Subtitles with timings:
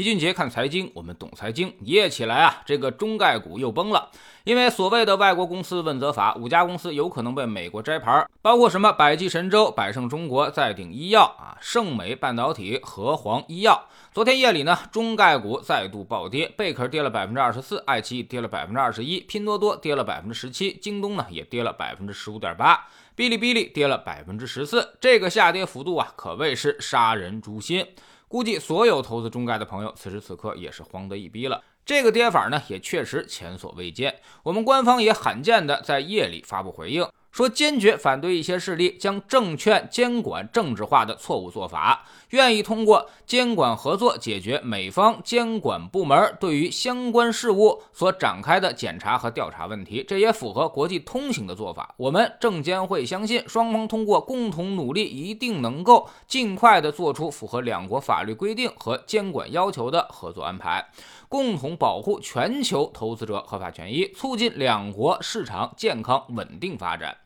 [0.00, 1.70] 齐俊杰看财经，我们懂财经。
[1.84, 4.08] 一夜起来啊，这个中概股又崩了，
[4.44, 13.88] 因为所谓的外国公司问责法，五家公司有可能被美国摘牌，包括什么百济神州、百胜中国、再鼎医药啊、盛美半导体、和黄医药。
[14.14, 24.94] 昨天夜里呢，中概股再度暴跌，贝壳跌了百分之二十四，爱奇艺跌了百分之二十一，拼多多跌了百分之十七，京东呢也跌了百分之十五点八，哔哩哔哩跌了百分之十四。
[24.98, 27.86] 这个下跌幅度啊，可谓是杀人诛心。
[28.30, 31.60] 估计所有投资中概的朋友，此时此刻也是慌得一逼了。
[31.84, 34.20] 这个跌法呢，也确实前所未见。
[34.44, 37.04] 我们官方也罕见的在夜里发布回应。
[37.32, 51.94] 说坚决反对一些势力将证券监管政治化的错误做法，愿意通过监管合作解决美方监管部门对于相关事务所展开的检查和调查问题，这也符合国际通行的做法。
[51.96, 60.88] 我们证监会相信，双方通过共同努力，一定能够尽快的做出符合两国法律规定和监管要求的合作安排，
[61.28, 67.16] 共同保护全球投资者合法权益，促进两国市场健康稳定发展。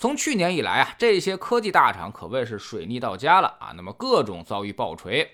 [0.00, 5.30] 从去年以来啊，这些科技大厂可谓是水逆到家了啊，那么各种遭遇爆锤。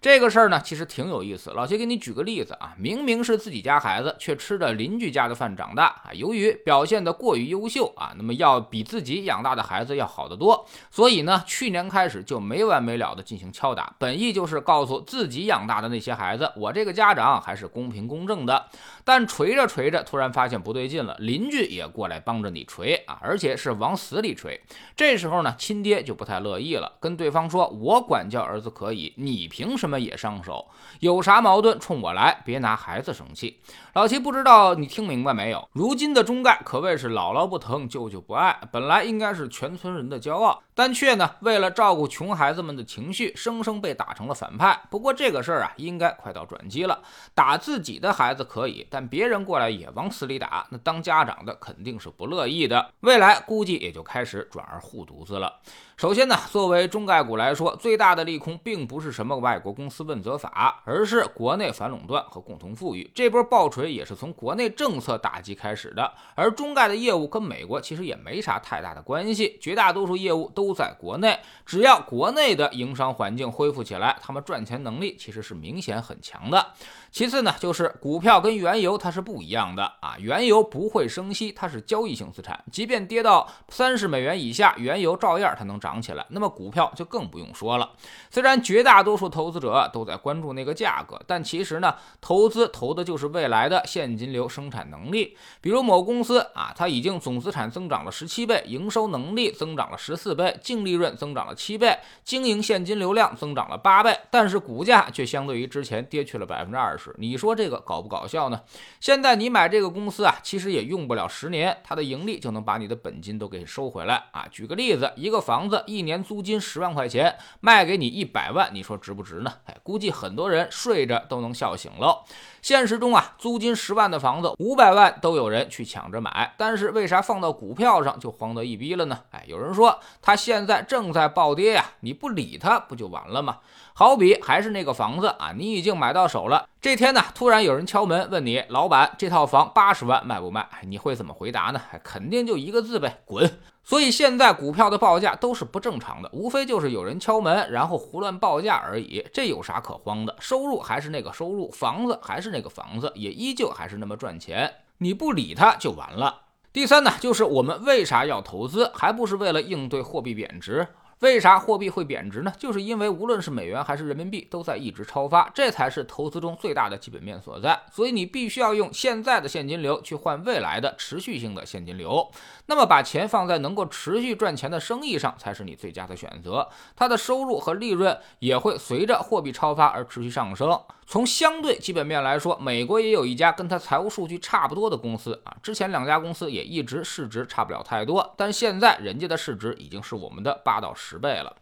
[0.00, 1.50] 这个事儿呢，其实挺有意思。
[1.50, 6.08] 老谢给你举个例子啊，明明是自己家孩子，却吃着邻居家的饭长大啊。
[6.14, 18.70] 由于表现得过于优秀啊，那么要比自己养大的孩子要好得多，所以呢，去年开始就没完没了的进行敲打，本意就是告诉自己养大的那些孩子，我这个家长还是公平公正的。
[19.04, 24.58] 但锤着锤着，突然发现不对劲了，邻居也过来帮着你锤啊，而且是往死里锤。
[24.96, 30.68] 这时候呢，亲爹就不太乐意了，跟对方说：“我管教儿子可以，你凭什么？”们也上手，
[31.00, 33.60] 有啥矛盾冲我来，别拿孩子生气。
[33.94, 35.68] 老齐不知道你听明白没有？
[35.72, 44.80] 如今的中概可谓是姥姥不疼，舅舅不爱，本来应该是全村人的骄傲，但却呢为了照顾穷孩子们的情绪，生生被打成了反派。
[44.88, 47.02] 不过这个事儿啊，应该快到转机了。
[47.34, 52.92] 打自己的孩子可以，但别人过来也往死里打，那当家长的肯定是不乐意的。
[53.00, 55.60] 未来估计也就开始转而护犊子了。
[55.98, 63.10] 首先呢，作为中概股来说，最大的利空并不是什么外国公司问责法，而是国内反垄断和共同富裕。
[63.14, 66.10] 这波爆锤也是从国内政策打击开始的。
[66.34, 71.36] 而中概的业务跟美国其实也没啥太大的关系，绝大多数业务都都在国内。
[71.66, 76.64] 只要国内的营商环境恢复起来，他们赚钱能力其实是明显很强的。
[77.10, 86.24] 其次呢，就是股票跟原油它是不一样的啊，原油不会升息，它是交易性资产，即便跌到三十美元以下，原油照样它能涨起来。
[86.28, 87.90] 那么股票就更不用说了。
[88.30, 95.36] 虽然绝大多数投资者都在关注那个价格，但其实呢，投资投的就是未来的现金流生产能力。
[95.60, 107.14] 比如某公司啊，它已经总资产增长了十七倍，营收能力增长了十四倍，净利润增长了七倍，经营现金流量增长了八倍，但是股价却相对于之前跌去了百分之二十。
[107.18, 108.60] 你说这个搞不搞笑呢？
[109.00, 114.46] 现在你买这个公司啊，其实也用不了十年，它的盈利就能把你的本金都给收回来啊。
[114.50, 119.52] 举个例子，一个房子一年租金十万块钱，卖给你一百万，你说值不值呢？
[119.64, 122.24] 哎，估计很多人睡着都能笑醒喽。
[122.62, 129.20] 现实中啊，租金十万的房子，五百万都有人去抢着买，但是为啥放到股票上就慌得一逼了呢？
[129.30, 133.58] 哎，有人说他现在正在暴跌呀，你不理它不就完了吗？
[133.92, 140.66] 好比还是那个房子啊，你已经买到手了，这天呢，突然有人敲门问你，老板，这套房八十万卖不卖？
[140.84, 141.82] 你会怎么回答呢？
[142.02, 143.58] 肯定就一个字呗，滚！
[143.84, 149.26] 所以现在股票的报价都是不正常的，无非就是有人敲门，然后胡乱报价而已。
[149.34, 150.34] 这有啥可慌的？
[150.40, 154.72] 收入还是那个收入，房子还是那个房子，也依旧还是那么赚钱。
[154.98, 156.40] 你不理他就完了。
[156.72, 160.86] 第三呢，就是我们为啥要投资，还不是为了应对货币贬值？
[161.18, 162.52] 为啥货币会贬值呢？
[162.56, 167.78] 就是因为无论是美元还是人民币都在一直超发，这才是投资中最大的基本面所在。
[167.92, 172.30] 所以你必须要用现在的现金流去换未来的持续性的现金流。
[172.66, 176.68] 那么把钱放在能够持续赚钱的生意上才是你最佳的选择。
[176.96, 180.80] 它的收入和利润也会随着货币超发而持续上升。
[181.10, 185.52] 从相对基本面来说，美国也有一家跟它财务数据差不多的公司啊。
[185.60, 191.56] 之前两家公司也一直市值差不了太多，但现在人家的市值已经是我们的八到十倍了。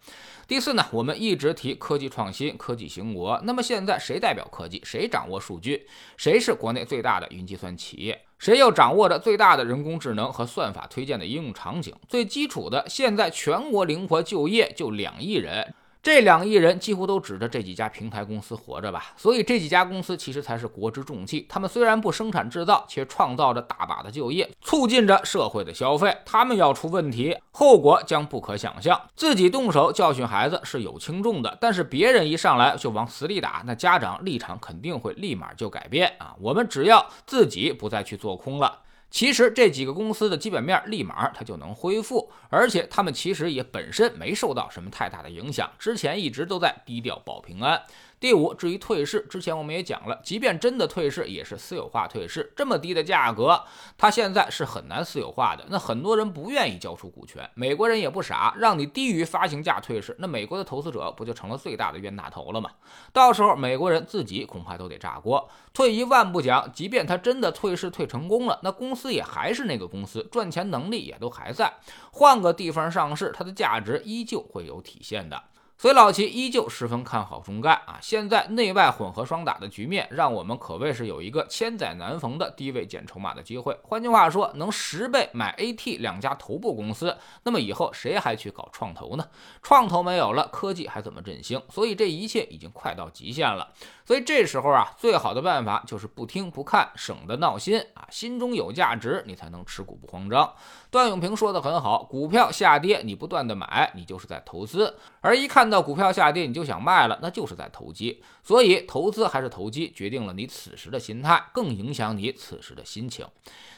[0.47, 3.41] 第四呢，我们一直提科技创新、科技兴国。
[3.45, 4.83] 那么现在谁代表科技？
[4.85, 5.89] 谁掌握数据？
[6.19, 8.27] 谁是国内最大的云计算企业？
[8.39, 11.95] 谁又掌握着最大的人工智能和算法推荐的应用场景？
[12.07, 15.75] 最基础的，现在全国灵活就业就两亿人。
[16.03, 21.45] 这两亿人几乎都指着这几家平台公司活着吧，所以这几家公司其实才是国之重器。
[21.49, 26.17] 他们虽然不生产制造，却创造着大把的就业，促进着社会的消费。
[26.25, 28.99] 他们要出问题，后果将不可想象。
[29.17, 36.35] 自己动手教训孩子是有轻重的，但是别人一上来就往死里打，那家长立场肯定会立马就改变啊！
[36.41, 38.79] 我们只要自己不再去做空了。
[39.11, 47.83] 其实这几个公司的基本面立马它就能恢复，而且他们其实也本身没受到什么太大的影响，之前一直都在低调保平安。
[48.21, 53.63] 第五，至于退市，之前我们也讲了，即便真的退市，也是私有化退市，这么低的价格，
[53.97, 55.65] 它现在是很难私有化的。
[55.69, 62.71] 那很多人不愿意交出股权，美国人也不傻，让你低于发行价退市，那美国的投资者不就成了最大的冤大头了吗？
[63.13, 65.49] 到时候美国人自己恐怕都得炸锅。
[65.73, 71.73] 退一万步讲，即便他真的退市退成功了，那公司也还是那个公司，赚钱能力也都还在，
[72.11, 75.41] 换个地方上市，它的价值依旧会有体现的。
[75.81, 78.01] 所以老齐依旧十分看好中概啊！
[78.03, 83.79] 现在内外混合双打的局面，让我们可谓是有一个千载难逢的低位减筹码的机会。
[83.85, 89.25] 换句话说，能十倍买 AT 两家头部公司，那么以后谁还去搞创投呢？
[89.63, 91.63] 创投没有了，科技还怎么振兴？
[91.71, 93.73] 所以这一切已经快到极限了。
[94.05, 98.05] 所以这时候啊，最好的办法就是不听不看，省得闹心啊！
[98.11, 100.53] 心中有价值，你才能持股不慌张。
[100.91, 108.23] 段永平说的很好，股票下跌，你不断的买，你就是在投资；而一看看到股票下跌，你就想卖了，那就是在投机。
[108.43, 113.27] 所以，投资还是投机，决定了你此时的心态，更影响你此时的心情。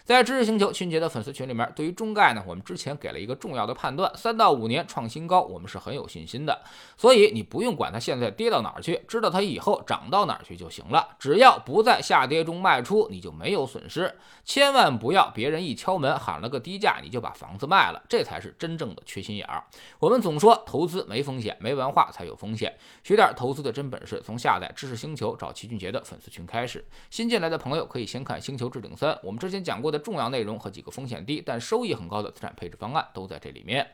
[0.05, 6.63] 在知识星球迅捷的粉丝群里面，对于中概呢，我们之前给了一个重要的判断：三到五年创新高，我们是很有信心的。
[6.97, 11.17] 所以你不用管它现在跌到哪儿去，知道它以后涨到哪儿去就行了。
[11.19, 14.17] 只要不在下跌中卖出，你就没有损失。
[14.45, 19.63] 千万不要别人一敲门喊了个低价，你就把房子卖了，这才是真正的缺心眼儿。
[20.01, 22.75] 我们总说投资没风险，没文化才有风险。
[23.05, 26.83] 学点投资的真本事，从下载知识星球找齐俊杰的粉丝群开始。
[27.11, 29.91] 新进来的朋友可以先看《星球置顶三》，我们之前讲过。
[29.91, 33.85] 的重要内容和几个风险低但收益很高的资产配置方案都在这里面。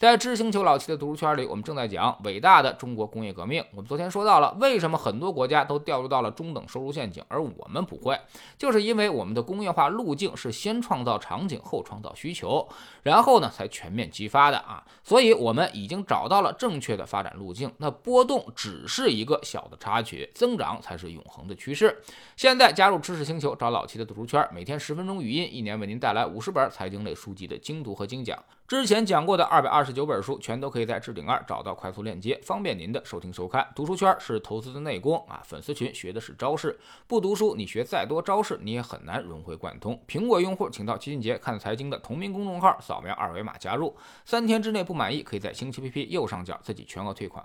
[0.00, 3.62] 在知识星球老七的读书圈里，我们正在讲伟大的中国工业革命。
[3.72, 8.18] 我们昨天说到了，为什么很多国家都掉入到了中等收入陷阱，而我们不会，
[8.56, 12.66] 就是因为我们的工业化路径是先创造场景，后创造需求，
[13.02, 14.82] 然后呢才全面激发的啊。
[15.04, 17.70] 所以，我们已经找到了正确的发展路径。
[17.76, 21.94] 那波动只是一个小的插曲，增长才是永恒的趋势。
[22.36, 28.42] 现在加入知识星球，找老七的读书圈，每天十分钟语音，一年为您带来五十本财经类书籍的精读和精讲。
[28.70, 33.68] 之前讲过的二百二十九本书，全都可以在置顶二找到快速链接，方便您的收听收看。
[33.74, 36.78] 读书圈是投资的内功啊，粉丝群学的是招式。
[37.08, 40.00] 不读书，你学再多招式，你也很难融会贯通。
[40.06, 43.92] 苹果用户请到齐俊杰看财经的同名公众号，扫描二维码加入。
[44.24, 47.44] 三天之内不满意，可以在星期 P P 右上角自己全额退款。